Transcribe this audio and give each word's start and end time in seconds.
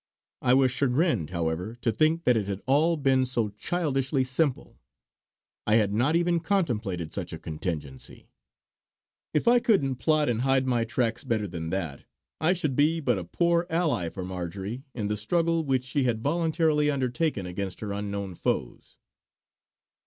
I 0.41 0.55
was 0.55 0.71
chagrined, 0.71 1.29
however, 1.29 1.75
to 1.81 1.91
think 1.91 2.23
that 2.23 2.35
it 2.35 2.47
had 2.47 2.63
all 2.65 2.97
been 2.97 3.23
so 3.23 3.49
childishly 3.49 4.23
simple. 4.23 4.79
I 5.67 5.75
had 5.75 5.93
not 5.93 6.15
even 6.15 6.39
contemplated 6.39 7.13
such 7.13 7.31
a 7.31 7.37
contingency. 7.37 8.31
If 9.31 9.47
I 9.47 9.59
couldn't 9.59 9.97
plot 9.97 10.27
and 10.27 10.41
hide 10.41 10.65
my 10.65 10.85
tracks 10.85 11.23
better 11.23 11.47
than 11.47 11.69
that, 11.69 12.05
I 12.39 12.53
should 12.53 12.75
be 12.75 12.99
but 12.99 13.19
a 13.19 13.23
poor 13.23 13.67
ally 13.69 14.09
for 14.09 14.25
Marjory 14.25 14.81
in 14.95 15.07
the 15.07 15.15
struggle 15.17 15.63
which 15.63 15.83
she 15.83 16.01
had 16.01 16.23
voluntarily 16.23 16.89
undertaken 16.89 17.45
against 17.45 17.79
her 17.81 17.91
unknown 17.93 18.33
foes. 18.33 18.97